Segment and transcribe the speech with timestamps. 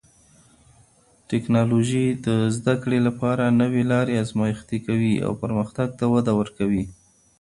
[1.29, 6.83] ټکنالوژي د زده کړې لپاره نوې لارې ازمېښتي کوي او پرمختګ ته وده ورکوي.